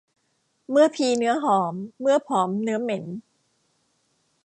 [0.69, 3.05] เมื่อพีเนื้อหอม เมื่อผอมเนื้อเหม็น